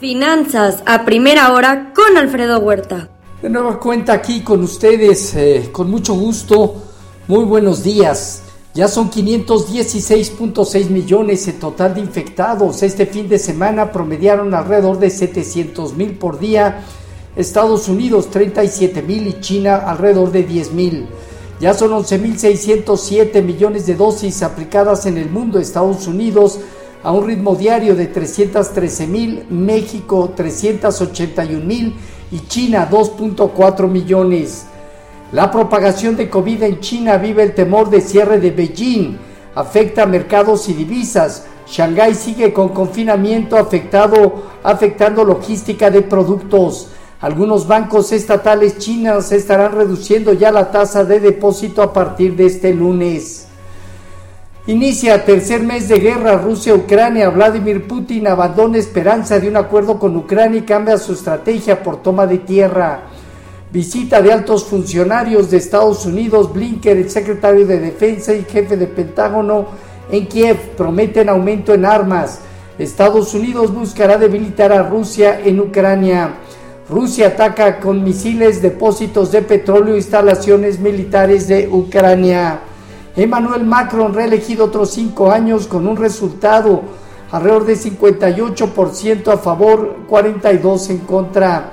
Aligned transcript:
Finanzas 0.00 0.82
a 0.86 1.04
primera 1.04 1.52
hora 1.52 1.92
con 1.94 2.16
Alfredo 2.16 2.58
Huerta. 2.58 3.10
De 3.42 3.50
nueva 3.50 3.78
cuenta 3.78 4.14
aquí 4.14 4.40
con 4.40 4.62
ustedes, 4.62 5.34
eh, 5.34 5.68
con 5.70 5.90
mucho 5.90 6.14
gusto. 6.14 6.76
Muy 7.28 7.44
buenos 7.44 7.82
días. 7.84 8.40
Ya 8.72 8.88
son 8.88 9.10
516.6 9.10 10.88
millones 10.88 11.46
en 11.48 11.58
total 11.58 11.92
de 11.92 12.00
infectados. 12.00 12.82
Este 12.82 13.04
fin 13.04 13.28
de 13.28 13.38
semana 13.38 13.92
promediaron 13.92 14.54
alrededor 14.54 14.98
de 14.98 15.10
700 15.10 15.94
mil 15.94 16.12
por 16.12 16.38
día. 16.38 16.82
Estados 17.36 17.86
Unidos 17.86 18.30
37 18.30 19.02
mil 19.02 19.26
y 19.26 19.38
China 19.40 19.76
alrededor 19.84 20.32
de 20.32 20.44
10 20.44 20.72
mil. 20.72 21.08
Ya 21.60 21.74
son 21.74 21.90
11.607 21.90 23.42
millones 23.42 23.84
de 23.84 23.96
dosis 23.96 24.42
aplicadas 24.42 25.04
en 25.04 25.18
el 25.18 25.28
mundo. 25.28 25.58
Estados 25.58 26.06
Unidos 26.06 26.58
a 27.02 27.12
un 27.12 27.26
ritmo 27.26 27.54
diario 27.54 27.96
de 27.96 28.06
313 28.06 29.06
mil, 29.06 29.46
México 29.48 30.32
381 30.34 31.64
mil 31.64 31.94
y 32.30 32.40
China 32.40 32.88
2.4 32.90 33.88
millones. 33.88 34.66
La 35.32 35.50
propagación 35.50 36.16
de 36.16 36.28
COVID 36.28 36.62
en 36.64 36.80
China 36.80 37.16
vive 37.16 37.42
el 37.42 37.54
temor 37.54 37.88
de 37.88 38.00
cierre 38.00 38.38
de 38.38 38.50
Beijing, 38.50 39.16
afecta 39.54 40.04
mercados 40.04 40.68
y 40.68 40.74
divisas. 40.74 41.46
Shanghái 41.66 42.14
sigue 42.14 42.52
con 42.52 42.70
confinamiento 42.70 43.56
afectado, 43.56 44.42
afectando 44.62 45.24
logística 45.24 45.90
de 45.90 46.02
productos. 46.02 46.88
Algunos 47.20 47.66
bancos 47.66 48.12
estatales 48.12 48.78
chinos 48.78 49.30
estarán 49.30 49.72
reduciendo 49.72 50.32
ya 50.32 50.50
la 50.50 50.70
tasa 50.70 51.04
de 51.04 51.20
depósito 51.20 51.82
a 51.82 51.92
partir 51.92 52.34
de 52.34 52.46
este 52.46 52.74
lunes. 52.74 53.49
Inicia 54.70 55.24
tercer 55.24 55.64
mes 55.64 55.88
de 55.88 55.98
guerra 55.98 56.36
Rusia-Ucrania. 56.36 57.28
Vladimir 57.30 57.88
Putin 57.88 58.28
abandona 58.28 58.78
esperanza 58.78 59.40
de 59.40 59.48
un 59.48 59.56
acuerdo 59.56 59.98
con 59.98 60.16
Ucrania 60.16 60.60
y 60.60 60.62
cambia 60.62 60.96
su 60.96 61.14
estrategia 61.14 61.82
por 61.82 62.00
toma 62.04 62.24
de 62.24 62.38
tierra. 62.38 63.00
Visita 63.72 64.22
de 64.22 64.32
altos 64.32 64.64
funcionarios 64.64 65.50
de 65.50 65.56
Estados 65.56 66.06
Unidos, 66.06 66.52
Blinker, 66.52 66.96
el 66.96 67.10
secretario 67.10 67.66
de 67.66 67.80
Defensa 67.80 68.32
y 68.32 68.44
jefe 68.44 68.76
de 68.76 68.86
Pentágono 68.86 69.66
en 70.08 70.28
Kiev, 70.28 70.76
prometen 70.76 71.28
aumento 71.28 71.74
en 71.74 71.84
armas. 71.84 72.38
Estados 72.78 73.34
Unidos 73.34 73.74
buscará 73.74 74.18
debilitar 74.18 74.72
a 74.72 74.84
Rusia 74.84 75.40
en 75.44 75.58
Ucrania. 75.58 76.34
Rusia 76.88 77.26
ataca 77.26 77.80
con 77.80 78.04
misiles 78.04 78.62
depósitos 78.62 79.32
de 79.32 79.42
petróleo 79.42 79.94
e 79.94 79.98
instalaciones 79.98 80.78
militares 80.78 81.48
de 81.48 81.66
Ucrania. 81.66 82.60
Emmanuel 83.16 83.64
Macron 83.64 84.14
reelegido 84.14 84.66
otros 84.66 84.90
cinco 84.90 85.30
años 85.30 85.66
con 85.66 85.86
un 85.86 85.96
resultado 85.96 86.82
alrededor 87.32 87.64
de 87.64 87.76
58% 87.76 89.32
a 89.32 89.38
favor, 89.38 89.96
42% 90.08 90.90
en 90.90 90.98
contra. 91.00 91.72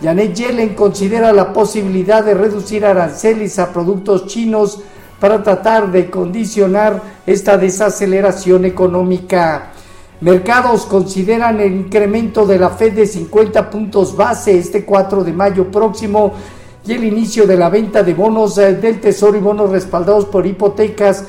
Janet 0.00 0.34
Yellen 0.34 0.74
considera 0.74 1.32
la 1.32 1.52
posibilidad 1.52 2.24
de 2.24 2.34
reducir 2.34 2.84
aranceles 2.84 3.58
a 3.58 3.72
productos 3.72 4.26
chinos 4.26 4.80
para 5.20 5.42
tratar 5.42 5.92
de 5.92 6.10
condicionar 6.10 7.00
esta 7.24 7.56
desaceleración 7.56 8.64
económica. 8.64 9.70
Mercados 10.20 10.86
consideran 10.86 11.60
el 11.60 11.72
incremento 11.72 12.44
de 12.46 12.58
la 12.58 12.70
Fed 12.70 12.92
de 12.94 13.06
50 13.06 13.70
puntos 13.70 14.16
base 14.16 14.58
este 14.58 14.84
4 14.84 15.22
de 15.22 15.32
mayo 15.32 15.70
próximo 15.70 16.32
y 16.84 16.92
el 16.92 17.04
inicio 17.04 17.46
de 17.46 17.56
la 17.56 17.70
venta 17.70 18.02
de 18.02 18.12
bonos 18.14 18.58
eh, 18.58 18.74
del 18.74 19.00
Tesoro 19.00 19.36
y 19.36 19.40
bonos 19.40 19.70
respaldados 19.70 20.24
por 20.26 20.46
hipotecas, 20.46 21.24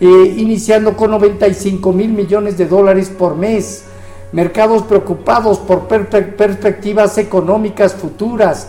eh, 0.00 0.34
iniciando 0.36 0.96
con 0.96 1.10
95 1.10 1.92
mil 1.92 2.12
millones 2.12 2.56
de 2.56 2.66
dólares 2.66 3.10
por 3.10 3.36
mes. 3.36 3.84
Mercados 4.32 4.82
preocupados 4.82 5.58
por 5.58 5.86
perspectivas 5.86 7.18
económicas 7.18 7.94
futuras, 7.94 8.68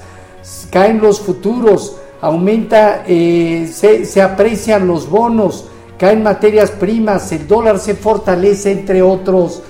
caen 0.69 1.00
los 1.02 1.19
futuros, 1.19 1.95
aumenta, 2.21 3.04
eh, 3.08 3.67
se, 3.73 4.05
se 4.05 4.21
aprecian 4.21 4.86
los 4.86 5.10
bonos, 5.10 5.65
caen 5.98 6.21
materias 6.21 6.70
primas, 6.70 7.31
el 7.31 7.48
dólar 7.48 7.80
se 7.80 7.95
fortalece, 7.95 8.71
entre 8.71 9.02
otros. 9.02 9.64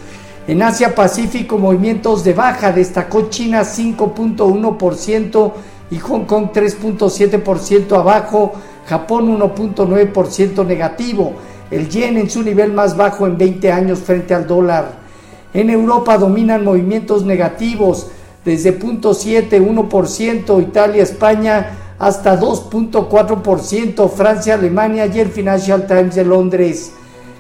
En 0.47 0.61
Asia 0.61 0.93
Pacífico, 0.93 1.57
movimientos 1.57 2.25
de 2.25 2.33
baja, 2.33 2.73
destacó 2.73 3.29
China 3.29 3.61
5.1% 3.61 5.53
y 5.91 5.97
Hong 5.99 6.25
Kong 6.25 6.49
3.7% 6.53 7.97
abajo, 7.97 8.53
Japón 8.87 9.39
1.9% 9.39 10.65
negativo, 10.65 11.33
el 11.71 11.89
yen 11.89 12.17
en 12.17 12.29
su 12.29 12.43
nivel 12.43 12.73
más 12.73 12.95
bajo 12.95 13.25
en 13.27 13.37
20 13.37 13.71
años 13.71 13.99
frente 13.99 14.33
al 14.33 14.47
dólar. 14.47 15.05
En 15.53 15.69
Europa 15.69 16.17
dominan 16.17 16.63
movimientos 16.63 17.25
negativos 17.25 18.07
desde 18.43 18.79
0.7, 18.79 19.49
1%, 19.59 20.61
Italia, 20.61 21.03
España 21.03 21.77
hasta 21.97 22.39
2.4%, 22.39 24.09
Francia, 24.09 24.55
Alemania 24.55 25.05
y 25.07 25.19
el 25.19 25.29
Financial 25.29 25.87
Times 25.87 26.15
de 26.15 26.25
Londres. 26.25 26.91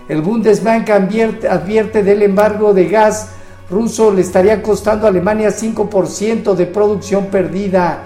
El 0.07 0.21
Bundesbank 0.21 0.89
advierte, 0.89 1.47
advierte 1.47 2.03
del 2.03 2.21
embargo 2.21 2.73
de 2.73 2.85
gas 2.85 3.29
ruso 3.69 4.11
le 4.11 4.21
estaría 4.21 4.61
costando 4.61 5.07
a 5.07 5.09
Alemania 5.09 5.49
5% 5.49 6.53
de 6.53 6.65
producción 6.67 7.25
perdida. 7.25 8.03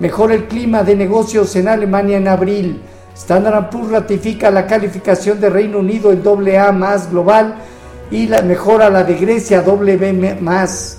Mejora 0.00 0.34
el 0.34 0.46
clima 0.46 0.84
de 0.84 0.94
negocios 0.94 1.56
en 1.56 1.68
Alemania 1.68 2.18
en 2.18 2.28
abril. 2.28 2.80
Standard 3.16 3.70
Poor's 3.70 3.90
ratifica 3.90 4.50
la 4.50 4.66
calificación 4.66 5.40
de 5.40 5.50
Reino 5.50 5.80
Unido 5.80 6.12
en 6.12 6.22
AA 6.24 6.70
más 6.70 7.10
global 7.10 7.56
y 8.10 8.26
la 8.26 8.42
mejora 8.42 8.90
la 8.90 9.02
de 9.02 9.14
Grecia 9.14 9.62
W 9.62 10.36
más. 10.40 10.98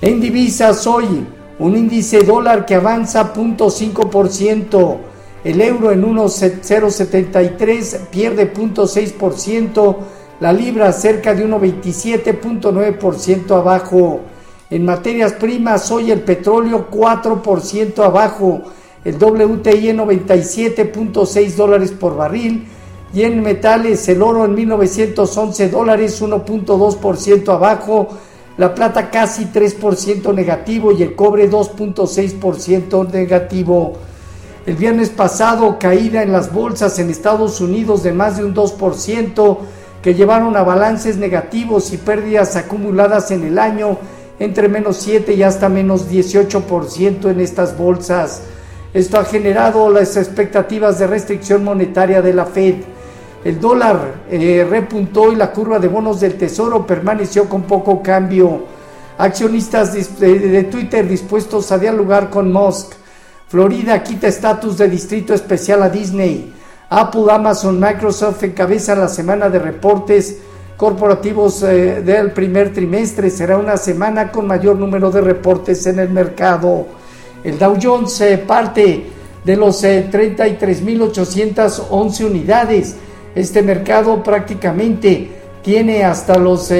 En 0.00 0.20
divisas 0.20 0.88
hoy, 0.88 1.24
un 1.58 1.76
índice 1.76 2.22
dólar 2.24 2.64
que 2.66 2.74
avanza 2.74 3.32
0.5%, 3.32 4.96
el 5.44 5.60
euro 5.60 5.92
en 5.92 6.02
1.073 6.02 8.08
pierde 8.10 8.52
0.6%, 8.52 9.96
la 10.40 10.52
libra 10.52 10.92
cerca 10.92 11.32
de 11.34 11.46
1.27.9% 11.46 13.56
abajo. 13.56 14.31
En 14.72 14.86
materias 14.86 15.34
primas, 15.34 15.90
hoy 15.90 16.10
el 16.10 16.22
petróleo 16.22 16.88
4% 16.90 18.02
abajo, 18.06 18.62
el 19.04 19.16
WTI 19.16 19.90
en 19.90 19.98
97.6 19.98 21.54
dólares 21.56 21.90
por 21.90 22.16
barril. 22.16 22.66
Y 23.12 23.24
en 23.24 23.42
metales 23.42 24.08
el 24.08 24.22
oro 24.22 24.46
en 24.46 24.54
1911 24.54 25.68
dólares 25.68 26.22
1.2% 26.22 27.48
abajo, 27.52 28.08
la 28.56 28.74
plata 28.74 29.10
casi 29.10 29.44
3% 29.44 30.34
negativo 30.34 30.90
y 30.90 31.02
el 31.02 31.14
cobre 31.14 31.50
2.6% 31.50 33.12
negativo. 33.12 33.92
El 34.64 34.76
viernes 34.76 35.10
pasado 35.10 35.78
caída 35.78 36.22
en 36.22 36.32
las 36.32 36.50
bolsas 36.50 36.98
en 36.98 37.10
Estados 37.10 37.60
Unidos 37.60 38.02
de 38.02 38.14
más 38.14 38.38
de 38.38 38.46
un 38.46 38.54
2% 38.54 39.58
que 40.00 40.14
llevaron 40.14 40.56
a 40.56 40.62
balances 40.62 41.18
negativos 41.18 41.92
y 41.92 41.98
pérdidas 41.98 42.56
acumuladas 42.56 43.30
en 43.32 43.44
el 43.44 43.58
año 43.58 43.98
entre 44.42 44.68
menos 44.68 44.96
7 44.96 45.34
y 45.34 45.42
hasta 45.44 45.68
menos 45.68 46.10
18% 46.10 47.30
en 47.30 47.40
estas 47.40 47.78
bolsas. 47.78 48.42
Esto 48.92 49.20
ha 49.20 49.24
generado 49.24 49.88
las 49.88 50.16
expectativas 50.16 50.98
de 50.98 51.06
restricción 51.06 51.62
monetaria 51.62 52.20
de 52.20 52.34
la 52.34 52.44
Fed. 52.44 52.74
El 53.44 53.60
dólar 53.60 54.24
eh, 54.28 54.66
repuntó 54.68 55.30
y 55.32 55.36
la 55.36 55.52
curva 55.52 55.78
de 55.78 55.86
bonos 55.86 56.18
del 56.20 56.34
Tesoro 56.34 56.84
permaneció 56.84 57.48
con 57.48 57.62
poco 57.62 58.02
cambio. 58.02 58.64
Accionistas 59.16 60.18
de 60.18 60.64
Twitter 60.64 61.06
dispuestos 61.06 61.70
a 61.70 61.78
dialogar 61.78 62.28
con 62.28 62.52
Musk. 62.52 62.94
Florida 63.46 64.02
quita 64.02 64.26
estatus 64.26 64.76
de 64.76 64.88
distrito 64.88 65.34
especial 65.34 65.84
a 65.84 65.88
Disney. 65.88 66.52
Apple, 66.90 67.30
Amazon, 67.30 67.78
Microsoft 67.78 68.42
encabezan 68.42 68.98
la 68.98 69.08
semana 69.08 69.48
de 69.48 69.60
reportes 69.60 70.38
corporativos 70.82 71.62
eh, 71.62 72.02
del 72.02 72.32
primer 72.32 72.72
trimestre. 72.72 73.30
Será 73.30 73.56
una 73.56 73.76
semana 73.76 74.32
con 74.32 74.48
mayor 74.48 74.74
número 74.74 75.12
de 75.12 75.20
reportes 75.20 75.86
en 75.86 76.00
el 76.00 76.08
mercado. 76.08 76.88
El 77.44 77.56
Dow 77.56 77.78
Jones 77.80 78.20
eh, 78.20 78.36
parte 78.36 79.06
de 79.44 79.56
los 79.56 79.84
33.811 79.84 82.20
eh, 82.20 82.24
unidades. 82.24 82.96
Este 83.32 83.62
mercado 83.62 84.24
prácticamente 84.24 85.28
tiene 85.62 86.02
hasta 86.02 86.36
los 86.36 86.72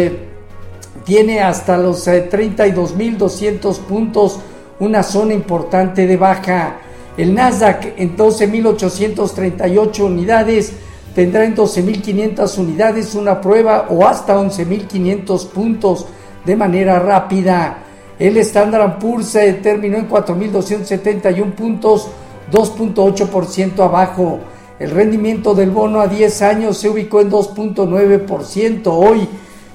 tiene 1.05 1.41
hasta 1.41 1.79
los 1.79 2.09
32.200 2.09 3.79
puntos, 3.83 4.41
una 4.81 5.05
zona 5.05 5.33
importante 5.33 6.09
de 6.09 6.17
baja. 6.17 6.79
El 7.17 7.35
Nasdaq 7.35 7.95
en 7.97 8.17
12.838 8.17 10.01
unidades 10.01 10.73
tendrá 11.15 11.45
en 11.45 11.55
12.500 11.55 12.59
unidades 12.59 13.15
una 13.15 13.41
prueba 13.41 13.87
o 13.91 14.07
hasta 14.07 14.37
11.500 14.37 15.49
puntos 15.49 16.07
de 16.45 16.57
manera 16.57 16.99
rápida. 16.99 17.79
El 18.19 18.37
Standard 18.39 18.99
Poor's 18.99 19.33
terminó 19.63 19.99
en 19.99 20.09
4.271 20.09 21.53
puntos, 21.53 22.09
2.8% 22.51 23.81
abajo. 23.81 24.41
El 24.79 24.91
rendimiento 24.91 25.55
del 25.55 25.71
bono 25.71 26.01
a 26.01 26.09
10 26.09 26.43
años 26.43 26.79
se 26.79 26.89
ubicó 26.89 27.21
en 27.21 27.31
2.9%. 27.31 28.83
Hoy 28.87 29.29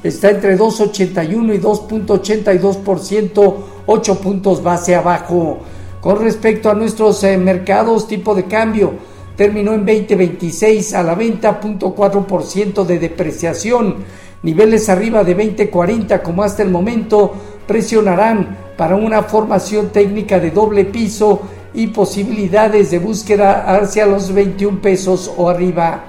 está 0.04 0.31
entre 0.31 0.57
2.81 0.57 1.56
y 1.56 1.60
2.82%, 1.60 3.56
8 3.86 4.22
puntos 4.22 4.63
base 4.63 4.95
abajo. 4.95 5.60
Con 6.01 6.22
respecto 6.22 6.69
a 6.69 6.74
nuestros 6.74 7.24
eh, 7.24 7.38
mercados, 7.38 8.07
tipo 8.07 8.36
de 8.36 8.45
cambio 8.45 9.16
terminó 9.38 9.74
en 9.74 9.86
20.26 9.86 10.94
a 10.95 11.04
la 11.04 11.16
venta, 11.16 11.62
0.4% 11.62 12.84
de 12.86 13.00
depreciación. 13.00 13.95
Niveles 14.44 14.89
arriba 14.89 15.24
de 15.24 15.38
20.40 15.38 16.22
como 16.22 16.44
hasta 16.44 16.63
el 16.63 16.72
momento 16.72 17.34
presionarán 17.66 18.57
para 18.75 18.95
una 18.95 19.24
formación 19.24 19.89
técnica 19.89 20.39
de 20.39 20.51
doble 20.51 20.86
piso 20.86 21.42
y 21.74 21.88
posibilidades 21.88 22.92
de 22.92 23.00
búsqueda 23.00 23.75
hacia 23.75 24.07
los 24.07 24.34
21 24.34 24.81
pesos 24.81 25.31
o 25.38 25.50
arriba. 25.50 26.06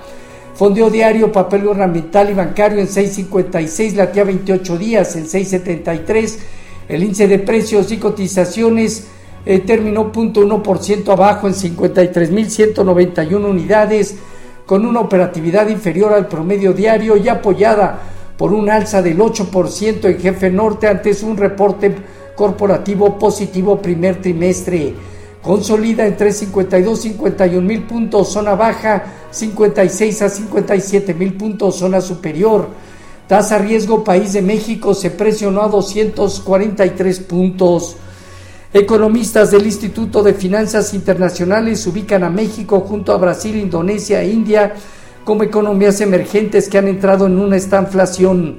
Fondeo 0.55 0.91
diario, 0.91 1.31
papel 1.31 1.63
gubernamental 1.63 2.31
y 2.31 2.35
bancario 2.35 2.79
en 2.79 2.89
6.56, 2.89 3.95
latía 3.95 4.25
28 4.25 4.79
días 4.79 5.15
en 5.17 5.27
6.73. 5.27 6.39
El 6.89 7.03
índice 7.03 7.29
de 7.29 7.39
precios 7.39 7.93
y 7.93 7.99
cotizaciones 7.99 9.09
eh, 9.49 9.61
terminó 9.61 10.13
0.1% 10.13 11.11
abajo 11.11 11.49
en 11.49 11.55
53.191 11.55 13.49
unidades, 13.49 14.17
con 14.67 14.85
una 14.85 15.01
operatividad 15.01 15.69
inferior 15.69 16.13
al 16.13 16.29
promedio 16.29 16.75
diario 16.75 17.17
y 17.17 17.31
apoyada 17.31 17.99
por 18.37 18.53
un 18.53 18.69
alza 18.69 19.01
del 19.01 19.19
8% 19.19 20.05
en 20.05 20.19
Jefe 20.21 20.51
Norte 20.51 20.87
antes 20.87 21.23
un 21.23 21.39
reporte 21.39 21.95
corporativo 22.37 23.19
positivo 23.19 23.81
primer 23.81 24.21
trimestre 24.21 24.95
consolida 25.41 26.07
entre 26.07 26.31
52 26.31 27.07
y 27.07 27.09
51 27.13 27.67
mil 27.67 27.85
puntos, 27.85 28.31
zona 28.31 28.55
baja 28.55 29.03
56 29.31 30.21
a 30.21 30.29
57 30.29 31.15
mil 31.15 31.33
puntos, 31.39 31.77
zona 31.77 32.03
superior. 32.03 32.69
Tasa 33.27 33.57
riesgo 33.57 34.05
país 34.05 34.35
de 34.35 34.43
México 34.43 34.93
se 34.93 35.11
presionó 35.11 35.63
a 35.63 35.69
243 35.69 37.21
puntos. 37.21 37.97
Economistas 38.75 39.51
del 39.51 39.65
Instituto 39.65 40.23
de 40.23 40.35
Finanzas 40.35 40.93
Internacionales 40.93 41.87
ubican 41.87 42.23
a 42.23 42.29
México 42.29 42.81
junto 42.81 43.13
a 43.13 43.17
Brasil, 43.17 43.57
Indonesia 43.57 44.21
e 44.21 44.29
India 44.29 44.75
como 45.25 45.43
economías 45.43 46.03
emergentes 46.03 46.69
que 46.69 46.77
han 46.77 46.87
entrado 46.87 47.25
en 47.27 47.39
una 47.39 47.57
estanflación. 47.57 48.59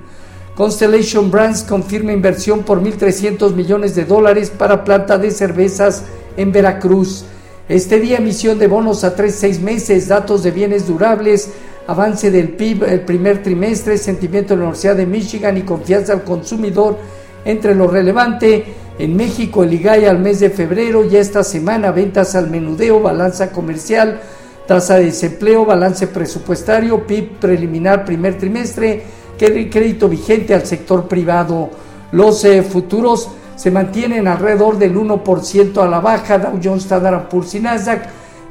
Constellation 0.55 1.29
Brands 1.29 1.61
confirma 1.61 2.11
inversión 2.11 2.63
por 2.63 2.81
1.300 2.81 3.53
millones 3.53 3.93
de 3.93 4.05
dólares 4.05 4.49
para 4.49 4.83
planta 4.83 5.19
de 5.19 5.29
cervezas 5.29 6.05
en 6.37 6.51
Veracruz. 6.51 7.25
Este 7.67 7.99
día 7.99 8.17
emisión 8.17 8.57
de 8.57 8.65
bonos 8.65 9.03
a 9.03 9.15
3-6 9.15 9.59
meses, 9.59 10.07
datos 10.07 10.41
de 10.41 10.49
bienes 10.49 10.87
durables, 10.87 11.51
avance 11.85 12.31
del 12.31 12.49
PIB 12.49 12.83
el 12.83 13.01
primer 13.01 13.43
trimestre, 13.43 13.95
sentimiento 13.99 14.55
de 14.55 14.57
la 14.57 14.63
Universidad 14.63 14.95
de 14.95 15.05
Michigan 15.05 15.55
y 15.55 15.61
confianza 15.61 16.13
al 16.13 16.23
consumidor 16.23 16.97
entre 17.45 17.75
lo 17.75 17.87
relevante. 17.87 18.78
En 18.99 19.15
México 19.15 19.63
el 19.63 19.71
IGAI 19.71 20.07
al 20.07 20.19
mes 20.19 20.41
de 20.41 20.49
febrero 20.49 21.05
y 21.05 21.15
esta 21.15 21.41
semana 21.41 21.91
ventas 21.91 22.35
al 22.35 22.49
menudeo, 22.49 22.99
balanza 22.99 23.49
comercial, 23.49 24.19
tasa 24.67 24.95
de 24.95 25.05
desempleo, 25.05 25.63
balance 25.63 26.05
presupuestario, 26.07 27.07
PIB 27.07 27.39
preliminar 27.39 28.03
primer 28.03 28.37
trimestre, 28.37 29.01
crédito 29.37 30.09
vigente 30.09 30.53
al 30.53 30.65
sector 30.65 31.07
privado. 31.07 31.69
Los 32.11 32.43
eh, 32.43 32.61
futuros 32.61 33.29
se 33.55 33.71
mantienen 33.71 34.27
alrededor 34.27 34.77
del 34.77 34.93
1% 34.97 35.81
a 35.81 35.87
la 35.87 36.01
baja, 36.01 36.37
Dow 36.37 36.59
Jones, 36.61 36.83
Standard 36.83 37.29
Poor's 37.29 37.55
Nasdaq, 37.55 38.01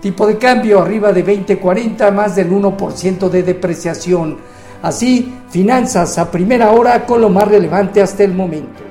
tipo 0.00 0.26
de 0.26 0.38
cambio 0.38 0.80
arriba 0.80 1.12
de 1.12 1.26
20.40, 1.26 2.10
más 2.10 2.34
del 2.34 2.50
1% 2.50 3.28
de 3.28 3.42
depreciación. 3.42 4.38
Así, 4.80 5.30
finanzas 5.50 6.16
a 6.16 6.30
primera 6.30 6.70
hora 6.70 7.04
con 7.04 7.20
lo 7.20 7.28
más 7.28 7.48
relevante 7.48 8.00
hasta 8.00 8.24
el 8.24 8.32
momento. 8.32 8.87